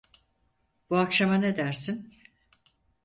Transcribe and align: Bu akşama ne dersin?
Bu 0.89 0.97
akşama 0.97 1.35
ne 1.35 1.55
dersin? 1.57 2.13